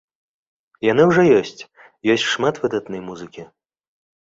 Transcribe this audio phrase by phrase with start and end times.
[0.91, 1.61] Яны ўжо ёсць,
[2.15, 3.49] ёсць шмат выдатнай музыкі.